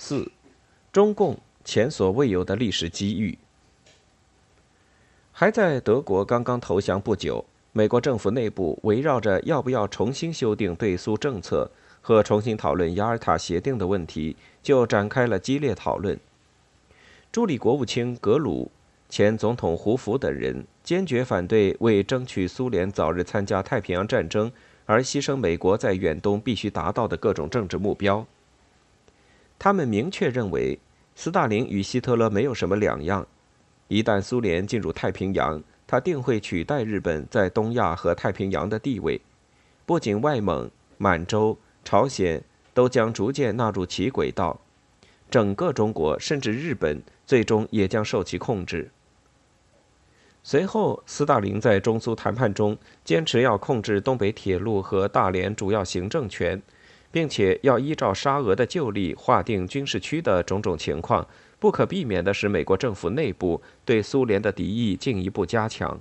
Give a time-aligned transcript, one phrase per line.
[0.00, 0.30] 四，
[0.92, 3.36] 中共前所未有的历史机遇。
[5.32, 11.68] 还在德国刚刚投降不久，美国政府内部围绕着要不要重新修订对苏政策
[12.00, 16.18] 和重新讨论雅尔塔协定的问题，就展开了激烈讨论。
[17.32, 18.70] 助理国务卿格鲁、
[19.08, 24.50] 前总统胡佛等人坚决反对为争取苏联早日参加太平洋战争
[24.86, 28.24] 而牺牲美国在远东必须达到的各种政治目标。
[29.58, 30.78] 他们明确认为，
[31.14, 33.26] 斯大林与希特勒没有什么两样。
[33.88, 39.20] 一旦苏联进入太平洋，他定会取代日本在东亚和太平洋的地位。
[39.84, 42.42] 不仅外蒙、满洲、朝鲜
[42.74, 44.60] 都将逐渐纳入其轨道，
[45.30, 48.90] 整个中国甚至日本最终也将受其控制。
[50.44, 56.62] 随后，斯大林在中苏谈判中坚持要控制东北铁路和大连主要行政权，
[57.10, 61.26] 并且要依照沙俄的旧例划定军事区的种种情况。
[61.60, 66.00] 不可避免的使美国政府内部对苏联的敌意进一步加强。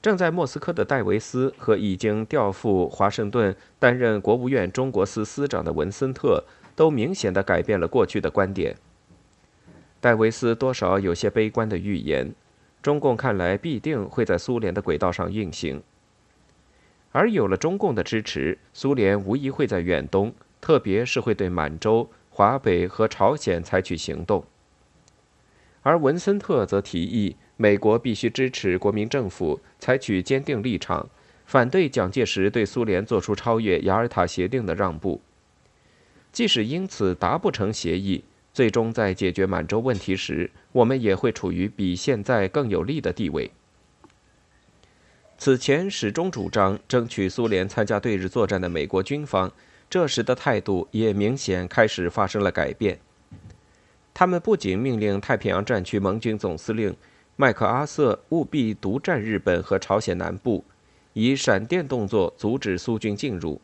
[0.00, 6.44] 正在莫斯科的戴维斯和已经调赴华盛顿担任国务院中国司司长的文森特
[6.76, 8.76] 都明显的改变了过去的观点。
[10.00, 12.32] 戴维斯多少有些悲观的预言，
[12.80, 15.82] 中共看来必定会在苏联的轨道上运行，
[17.12, 22.08] 而有了中共的支持，苏联无疑会在远东，特别是会对满洲。
[22.30, 24.44] 华北和朝鲜采取行动，
[25.82, 31.08] 而文森特则提议美国必须支持国民政府采取坚定立场，
[31.46, 35.20] 反对蒋介石对苏联做出超越雅尔塔协定的让步。
[36.30, 43.50] 即使因此达不成协议，最终在解决满洲问题时，我们也会处于比现在更有利的地位。
[45.38, 49.50] 此前始终主张争取苏联参加对日作战的美国军方。
[49.88, 52.98] 这时的态度也明显开始发生了改变。
[54.12, 56.94] 他们不仅命令太平洋战区盟军总司令
[57.36, 60.64] 麦克阿瑟务必独占日本和朝鲜南部，
[61.12, 63.60] 以闪电动作阻止苏军进入，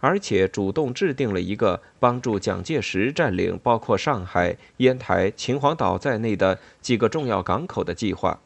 [0.00, 8.40] 而且主动制定了一个帮助蒋介石占领包括上海、烟台、秦皇岛在内的几个重要港口的计划。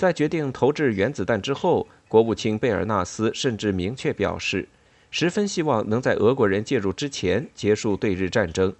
[0.00, 4.66] 在决定投掷原子弹之后，国务卿贝尔纳斯甚至明确表示。
[5.10, 8.74] 十分希望能在俄国人介入之前结束对日战争，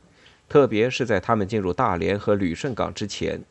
[0.48, 3.42] 特别是在他们进入大连和旅顺港之前。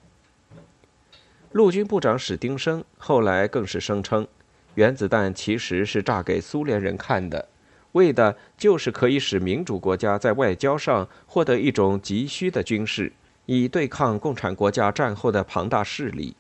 [1.52, 4.28] 陆军部长史丁生后来更是声称，
[4.74, 7.48] 原子弹其实是炸给苏联人看的，
[7.92, 13.14] 为的就是可以使民主国家在外交上获得一种急需的军事，
[13.46, 16.36] 以对抗共产国家战后的庞大势力。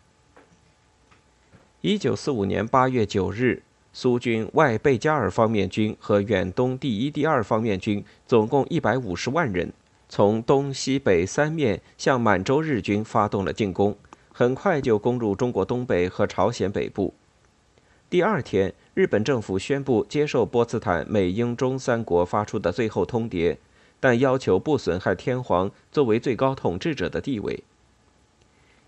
[1.81, 3.63] 一九四五年八月九日。
[3.93, 9.71] 苏军外贝加尔方面军和远东第一、第二方面军总共一百五十万人，
[10.09, 13.95] 从东西北三面向满洲日军发动了进攻，
[14.33, 17.13] 很快就攻入中国东北和朝鲜北部。
[18.09, 23.55] 第二天，日本政府宣布接受波茨坦美英中三国发出的最后通牒，
[24.01, 27.63] 但要求不损害天皇作为最高统治者的地位。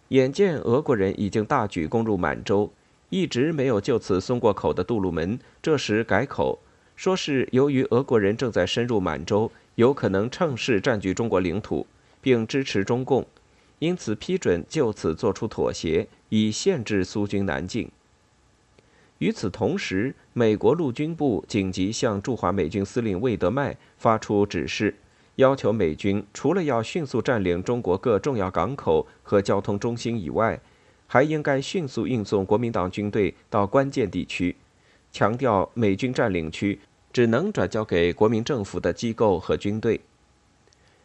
[0.09, 2.69] 眼见俄国人已经大举攻入满洲。
[3.11, 6.59] 一直没有就此松过口的杜鲁门，这时改口，
[6.95, 11.85] 说是由于俄国人正在深入满洲，有可能趁势占据中国领土，
[12.21, 13.27] 并支持中共，
[13.79, 17.91] 因此批准就此作出妥协，以限制苏军南进。
[19.17, 24.95] 与此同时，美国陆军部紧急向驻华美军司令魏德迈发出指示，
[25.35, 30.57] 要求美军除了要迅速占领中国各重要港口和交通中心以外，
[31.11, 34.55] 还应该迅速运送国民党军队到关键地区，
[35.11, 36.79] 强调美军占领区
[37.11, 39.99] 只能转交给国民政府的机构和军队。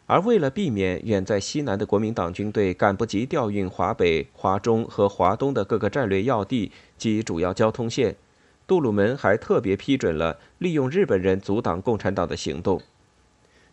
[0.06, 8.14] 而为了避免远在西南的国民党军队赶不及调运华北、华中和华东的各个战略要地及主要交通线，
[8.64, 12.80] 杜鲁门还特别批准了利用日本人阻挡共产党的行动。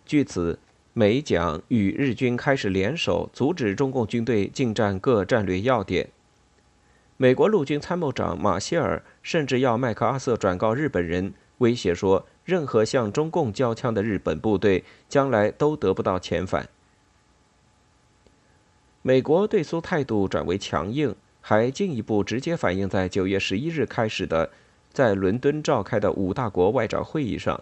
[0.04, 0.58] 据此，
[0.94, 6.10] 美蒋与日军开始联手，阻止中共军队进占各战略要点。
[7.18, 16.68] 美国陆军参谋长马歇尔甚至要麦克阿瑟转告日本人，威胁说，任何向中共交枪的日本部队将来都得不到遣返。
[19.04, 24.50] 美国对苏态度转为强硬，还进一步直接反映在九月十一日开始的
[24.92, 27.62] 在伦敦召开的五大国外长会议上。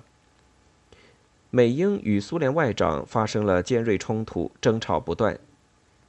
[1.49, 5.37] 美英与苏联外长发生了尖锐冲突，争吵不断。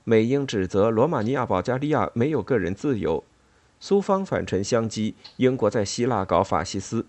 [0.04, 3.24] 美英指责罗马尼亚、保加利亚没有个人自由。
[3.82, 7.04] 苏方反唇相讥，英国在希腊搞法西斯。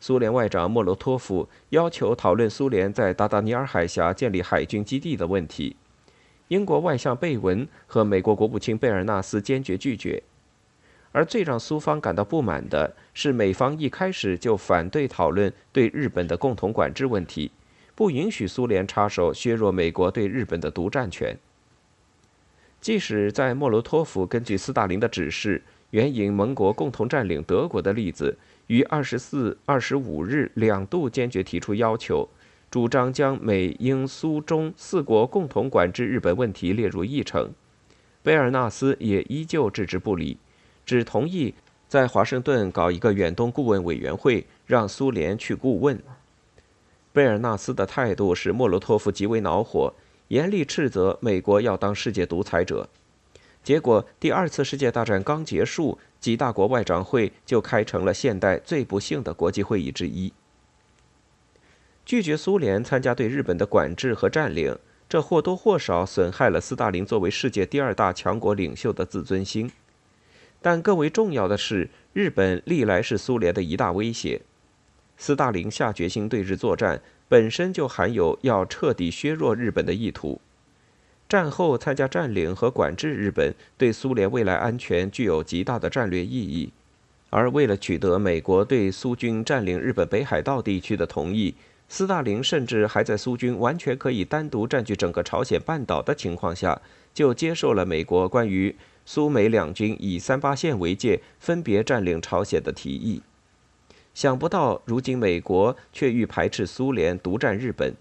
[0.00, 5.76] 苏联外长莫洛托夫要求讨论苏联在达达尼尔海峡建立海军基地的问题。
[6.48, 10.20] 英国外相贝文和美国国务卿贝尔纳斯坚决拒绝。
[11.12, 17.52] 而最让苏方感到不满的是，美方一开始就反对讨论对日本的共同管制问题，
[17.94, 21.38] 不允许苏联插手削弱美国对日本的独占权。
[22.80, 28.36] 即使在莫罗托夫根据斯大林的指示，援引盟国共同占领德国的例子，
[28.68, 32.28] 于二十四、二十五日两度坚决提出要求，
[32.70, 37.50] 主张将美、英、苏、中四国共同管制日本问题列入议程，
[38.22, 40.36] 贝尔纳斯也依旧置之不理。
[40.86, 41.54] 只同意
[41.88, 46.00] 在华盛顿搞一个远东顾问委员会，让苏联去顾问。
[47.12, 49.92] 贝尔纳斯的态度使莫洛托夫极为恼火，
[50.28, 52.88] 严厉斥责美国要当世界独裁者。
[53.62, 60.32] 结果，第二次世界大战刚结束，几大国外长会就开成了现代最不幸的国际会议之一。
[62.06, 64.76] 拒绝苏联参加对日本的管制和占领，
[65.08, 69.70] 这或多或少损害了斯大林作为世界第二大强国领袖的自尊心。
[70.62, 74.42] 但更为重要的是，日本历来是苏联的一大威胁。
[75.16, 80.40] 斯大林下决心对日作战，本身就含有要彻底削弱日本的意图。
[81.30, 86.72] 战后参加占领和管制日本，对苏联未来安全具有极大的战略意义。
[87.30, 91.54] 而为了取得美国对苏军占领日本北海道地区的同意，
[91.88, 96.82] 斯大林甚至还在苏军完全可以单独占据整个朝鲜半岛的情况下，
[97.14, 98.74] 就接受了美国关于。
[99.06, 103.22] 苏美两军以三八线为界，分别占领朝鲜的提议。
[104.14, 107.94] 想不到，如今美国却欲排斥苏联独占日本。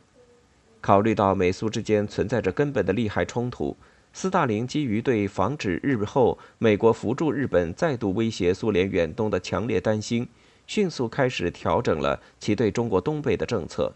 [0.82, 3.76] 考虑到美苏之间存在着根本的利害冲突，
[4.14, 10.28] 斯大林基于对防止日后美国扶助日本再度威胁苏联远东的强烈担心，
[10.66, 13.94] 迅速开始调整了其对中国东北的政策。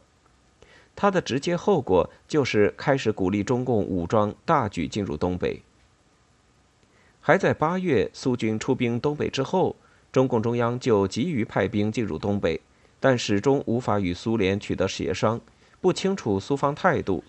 [0.96, 5.62] 他的直接后果就是开始鼓励中共武装大举进入东北。
[7.20, 9.76] 还在八月，苏军出兵东北之后，
[10.12, 12.60] 中共中央就急于派兵进入东北，
[13.00, 15.42] 但始终无法与苏联取得协商，
[15.84, 17.22] 不清楚苏方态度，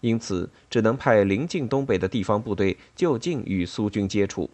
[0.00, 4.48] 因此只能派临近东北的地方部队就近与苏军接触。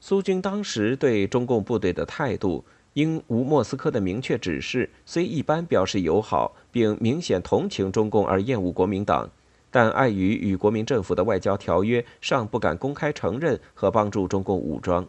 [0.00, 2.64] 苏军当时对中共部队的态度，
[2.94, 9.30] 因无莫斯科的明确指示，虽一般表示友好，并明显同情中共而厌恶国民党。
[9.70, 15.06] 但碍于与国民政府的外交条约，尚不敢公开承认和帮助中共武装。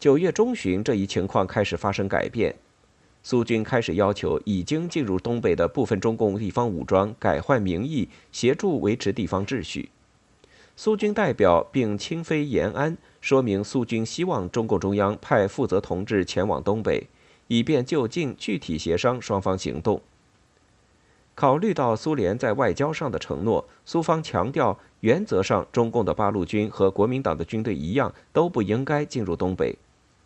[0.00, 2.56] 九月中旬，这一情况开始发生改变，
[3.28, 9.90] 苏军开始要求已经进入东北的部分中共地方武装改换名义，协助维持地方秩序。
[10.76, 17.06] 苏军代表并亲飞延安，说明苏军希望中共中央派负责同志前往东北，
[17.48, 20.00] 以便就近具体协商双方行动。
[21.34, 29.76] 考虑到苏联在外交上的承诺，苏方强调，原则上中共的八路军和国民党的军队一样都不应该进入东北，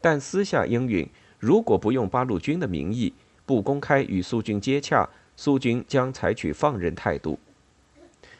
[0.01, 1.09] 但私下应允，
[1.43, 3.13] 如果不用八路军的名义，
[3.45, 7.37] 不公开与苏军接洽，苏军将采取放任态度。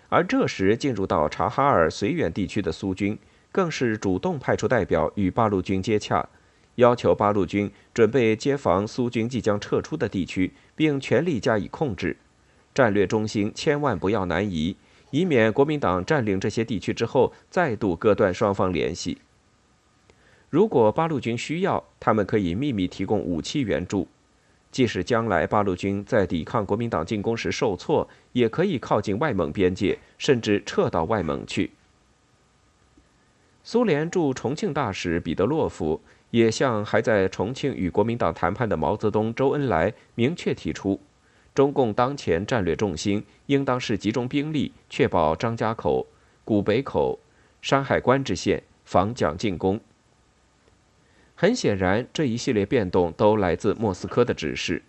[0.09, 3.19] 而这时进入到察哈尔绥远地区的苏军，
[3.51, 6.29] 更是主动派出代表与八路军接洽，
[6.77, 12.17] 要求八路军准备接防苏军即将撤出的地区，并全力加以控制。
[12.73, 14.77] 战略中心千万不要南移，
[15.11, 19.19] 以免国民党占领这些地区之后再度割断双方联系。
[20.53, 24.07] 如果八路军需要，他们可以秘密提供武器援助，
[24.71, 31.71] 即使将来八路军在抵抗国民党进攻时受挫，也可以靠近外蒙边界，甚至撤到外蒙去。
[33.65, 35.99] 苏联驻重庆大使彼得洛夫
[36.33, 41.01] 也向还在重庆与国民党谈判的毛泽东、周恩来明确提出。
[41.55, 46.07] 中共当前战略重心应当是集中兵力，确保张家口、
[46.45, 47.19] 古北口、
[47.63, 49.81] 山海关之线，防蒋进攻。
[51.35, 54.83] 很显然，这一系列变动都来自莫斯科的指示。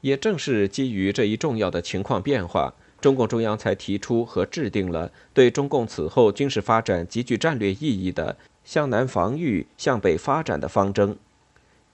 [0.00, 11.16] 也正是基于这一重要的情况变化，中共中央才提出和制定了对中共此后军事发展极具战略意义的向南防御、向北发展的方针，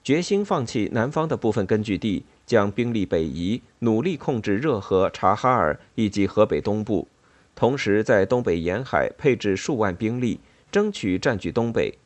[0.03, 2.25] 决心放弃南方的部分根据地。
[2.45, 7.07] 将兵力北移，努力控制热河、察哈尔以及河北东部，
[7.55, 11.97] 同时在东北沿海配置数万兵力，争取占据东北。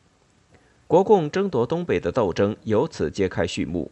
[0.88, 3.90] 国共争夺东北的斗争由此揭开序幕。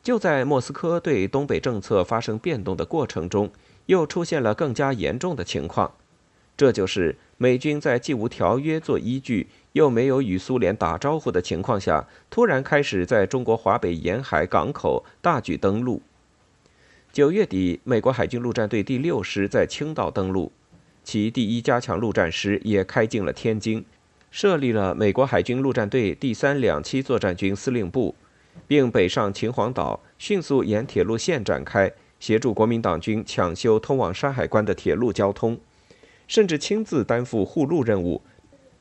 [0.00, 3.50] 就在莫斯科对东北政策发生变动的过程中，
[3.86, 5.92] 又出现了更加严重的情况。
[6.56, 16.00] 这就是美军在既无条约做依据，又没有与苏联打招呼的情况下，突然开始在中国华北沿海港口大举登陆。
[17.12, 20.52] 九月底，美国海军陆战队第六师在青岛登陆，
[21.02, 23.84] 其第一加强陆战师也开进了天津，
[24.30, 28.14] 设立了美国海军陆战队第三两栖作战军司令部，
[28.66, 35.58] 并北上秦皇岛，迅速沿铁路线展开，协助国民党军抢修通往山海关的铁路交通。
[36.28, 38.22] 甚至亲自担负护路任务，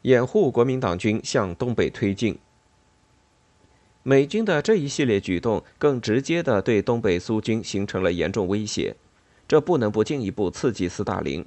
[0.04, 2.38] 掩护国民党军向东北推进。
[4.04, 8.96] 美军的这一系列举动，更直接地对东北苏军形成了严重威胁。
[9.48, 11.44] 这不能不进一步刺激斯大林，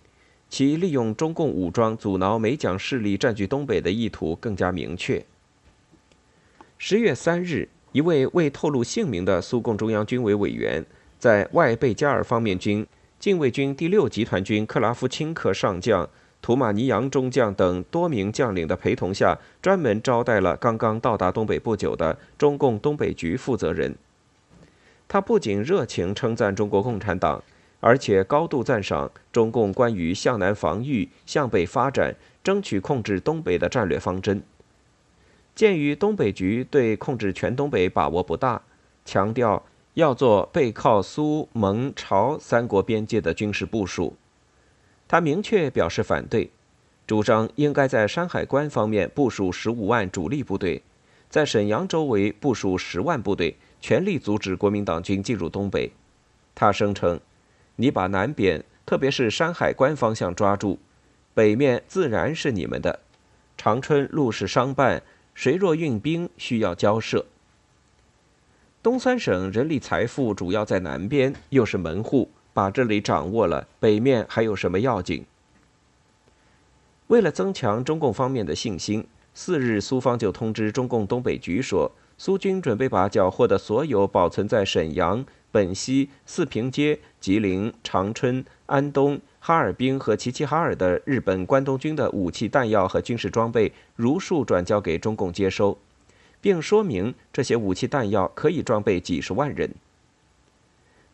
[0.52, 5.24] 其利用中共武装阻挠美蒋势力占据东北的意图更加明确。
[6.76, 10.84] 十月三日，一位未透露姓名的苏共中央军委委员，
[11.18, 12.86] 在外贝加尔方面军。
[13.18, 16.06] 禁卫军第六集团军克拉夫钦科上将、
[16.42, 23.94] 图马尼扬中将等多名将领的陪同下，专门招待了刚刚到达东北不久的中共东北局负责人。
[25.08, 27.42] 他不仅热情称赞中国共产党，
[27.82, 34.40] 而且高度赞赏中共关于向南防御、向北发展、争取控制东北的战略方针。
[35.54, 38.62] 鉴于东北局对控制全东北把握不大，
[39.04, 39.62] 强调。
[39.94, 44.16] 要做背靠苏蒙朝三国边界的军事部署，
[45.06, 46.50] 他明确表示反对，
[47.06, 50.80] 主张应该在山海关方面部署十五万主力部队，
[51.28, 55.92] 在沈阳周围部署十万部队，全力阻止国民党军进入东北。
[56.54, 57.20] 他声称
[57.76, 60.78] ：“你把南边，特别是山海关方向抓住，
[61.34, 63.00] 北面自然是你们的。
[63.56, 65.02] 长春路是商办，
[65.34, 67.26] 谁若运兵，需要交涉。”
[68.82, 75.24] 东三省人力财富主要在南边，又是门户，把这里掌握了，北面还有什么要紧？
[77.06, 95.78] 为了增强中共方面的信心，四日苏方就通知中共东北局说，苏军准备把缴获的所有保存在沈阳、本溪、四平街、吉林、长春、安东、哈尔滨和齐齐哈尔的日本关东军的武器弹药和军事装备，如数转交给中共接收。
[96.40, 99.70] 并说明这些武器弹药可以装备几十万人。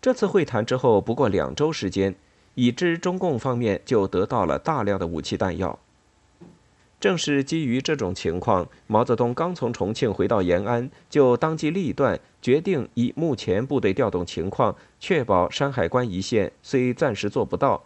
[0.00, 2.14] 这次会谈之后不过两周时间，
[2.54, 5.78] 已知中共方面就得到了大量的武器弹药。
[7.00, 17.84] 正是基于这种情况，毛泽东刚从重庆回到延安，就当机立断，决定以目前部队调动情况，确保山海关一线虽暂时做不到，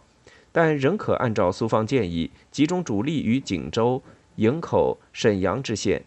[0.51, 4.01] 但仍可按照苏方建议，集中主力于锦州、
[4.37, 6.03] 营口、沈阳之线。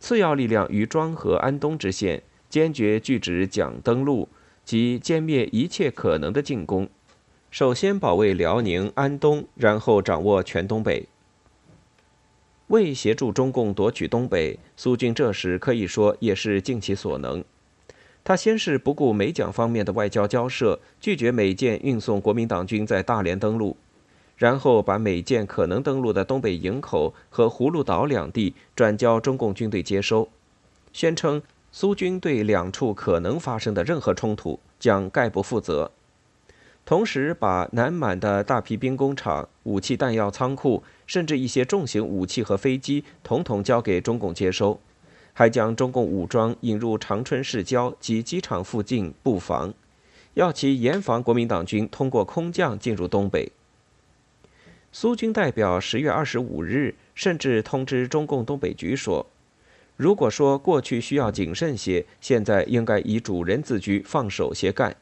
[0.00, 4.28] 次要力量于庄河、安东之线，坚决拒止蒋登陆
[4.64, 6.88] 及歼灭一切可能的进攻。
[7.52, 11.06] 首先保卫辽宁、安东，然后掌握全东北。
[12.72, 17.44] 为协助中共夺取东北，苏军这时可以说也是尽其所能。
[18.24, 23.76] 他先是不顾美蒋方面的外交交涉，拒绝美舰运送国民党军在大连登陆。
[24.38, 30.30] 然后把美舰可能登陆的东北营口和葫芦岛两地转交中共军队接收，
[30.94, 35.90] 宣称苏军对两处可能发生的任何冲突将概不负责。
[36.84, 44.80] 同时，把南满的大批兵工厂、武器弹药仓库，甚至一些重型武器和飞机，统统交给中共接收，
[45.32, 49.72] 还将中共武装引入长春市郊及机场附近布防，
[50.34, 53.50] 要其严防国民党军通过空降进入东北。
[54.92, 59.26] 苏军代表十月二十五日甚至通知中共东北局说
[59.96, 64.94] ：“如果说过去需要谨慎些，现在应该以主人自居，放手些干。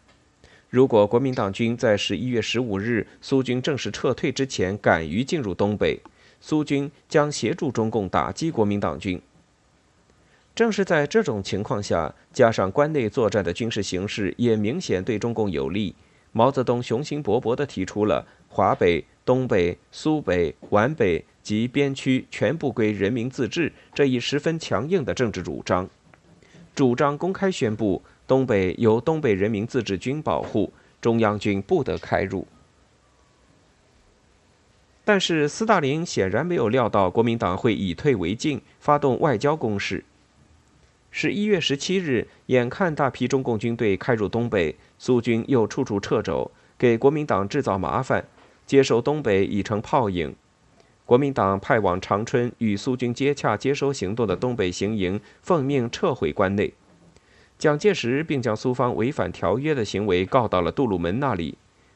[0.71, 6.00] 如果国民党军在十一月十五日苏军正式撤退之前敢于进入东北，
[6.41, 9.21] 苏军将协助中共打击国民党军。”
[10.55, 15.95] 正是在这种情况下，加上关内作战的军事形势也明显对中共有利，
[16.31, 19.05] 毛泽东雄心勃勃地提出了华北。
[19.23, 25.89] 东北、苏北、皖北及边区全部归人民自治这一十分强硬的政治主张，
[26.75, 32.46] 主张公开宣布东北由东北人民自治军保护，中央军不得开入。
[35.04, 40.04] 但是斯大林显然没有料到国民党会以退为进，发动外交攻势。
[41.10, 48.25] 十一月十七日，眼看大批中共军队开入东北，苏军又处处掣肘，给国民党制造麻烦。
[48.64, 50.37] 接收东北已成泡影，
[51.04, 56.72] 国民党派往长春与苏军接洽接收行动的东北行营奉命撤回关内。
[57.61, 61.55] 蒋介石并将苏方违反条约的行为告到了杜鲁门那里，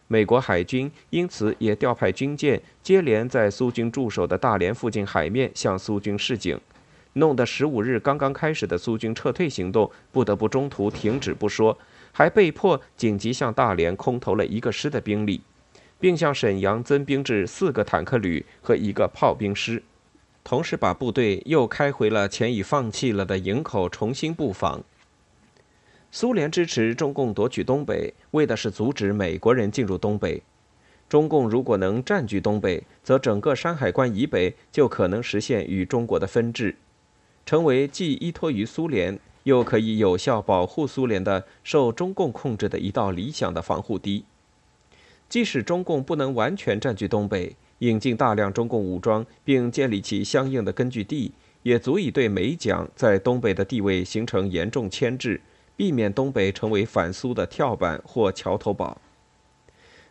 [0.09, 6.61] 美国海军因此也调派军舰接连在苏军驻守的大连附近海面向苏军示警，
[7.15, 11.79] 弄得十五日刚刚开始的苏军撤退行动不得不中途停止不说，
[12.13, 15.41] 还被迫紧急向大连空投了一个师的兵力，
[15.99, 19.83] 并向沈阳增兵至四个坦克旅和一个炮兵师，
[20.45, 24.85] 同时把部队又开回了前已放弃了的营口重新布防。
[26.17, 30.41] 苏联支持中共夺取东北，为的是阻止美国人进入东北。
[31.09, 36.77] 中共如果能占据东北，则整个山海关以北就可能实现与中国的分治，
[37.45, 44.25] 成为既依托于苏联，又可以有效保护苏联的受中共控制的一道理想的防护堤。
[45.29, 51.33] 即使中共不能完全占据东北，引进大量中共武装，并建立起相应的根据地，
[51.65, 55.41] 也足以对美蒋在东北的地位形成严重牵制。
[55.77, 59.01] 避免东北成为反苏的跳板或桥头堡，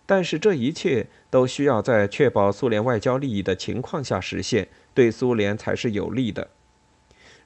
[0.05, 6.49] 但是这一切都需要在确保苏联外交利益的情况下实现，对苏联才是有利的。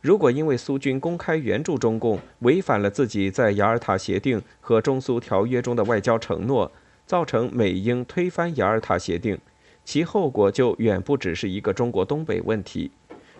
[0.02, 6.72] 如果因为苏军公开援助中共，违反了自己在雅尔塔协定和中苏条约中的外交承诺，
[7.06, 9.38] 造成美英推翻雅尔塔协定，
[9.84, 12.92] 其后果就远不只是一个中国东北问题，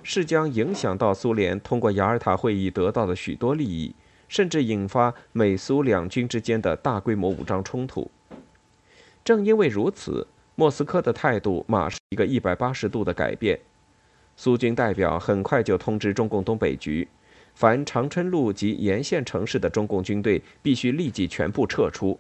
[0.02, 3.94] 是将影响到苏联通过雅尔塔会议得到的许多利益。
[4.28, 8.10] 甚至引发美苏两军之间的大规模武装冲突。
[9.24, 13.60] 正因为如此，莫斯科的态度马上一个一百八十度的改变。
[14.36, 17.08] 苏军代表很快就通知中共东北局，
[17.56, 22.20] 凡长春路及沿线城市的中共军队必须立即全部撤出，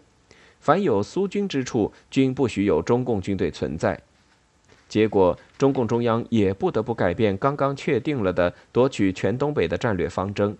[0.59, 3.99] 凡有苏军之处均不许有中共军队存在。
[4.89, 10.57] 结果，中共中央也不得不改变刚刚确定了的夺取全东北的战略方针。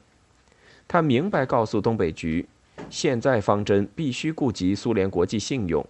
[0.88, 2.48] 他明白告诉东北局，
[2.90, 5.86] 现在方针必须顾及苏联国际信用，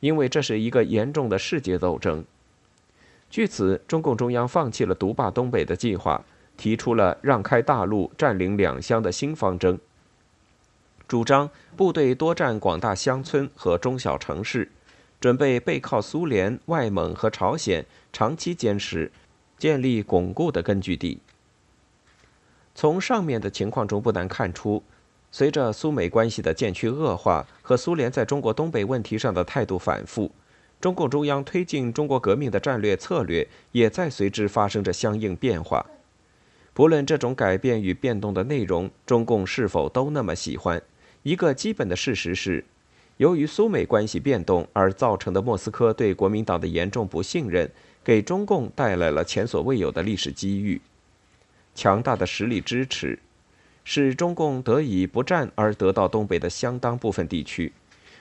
[0.00, 2.24] 因为这是一个严重的世界斗争。
[3.30, 6.22] 据此，中共中央放弃了独霸东北的计划，
[6.58, 9.78] 提出了让开大陆、占领两乡的新方针，
[11.08, 14.70] 主张部队多占广大乡村和中小城市，
[15.18, 19.10] 准备背靠苏联、外蒙和朝鲜，长期坚持，
[19.56, 21.18] 建立巩固的根据地。
[22.74, 24.82] 从上面的情况中不难看出，
[25.30, 30.30] 随着苏美关系的渐趋恶化和苏联在中国东北问题上的态度反复，
[30.80, 35.84] 中共中央推进中国革命的战略策略也在随之发生着相应变化。
[36.74, 40.82] 不论这种改变与变动的内容，中共是否都那么喜欢，
[41.22, 42.64] 一个基本的事实是，
[43.18, 47.70] 由于苏美关系变动而造成的莫斯科对国民党的严重不信任，
[48.02, 50.80] 给中共带来了前所未有的历史机遇。
[51.74, 53.18] 强大的实力支持，
[53.84, 57.72] 使中共得以不战而得到东北的相当部分地区，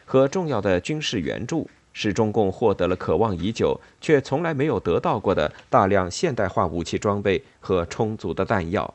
[0.06, 8.94] 和重要的军事援助，使中共获得了渴望已久却从来没有得到过的大量现代化武器装备和充足的弹药。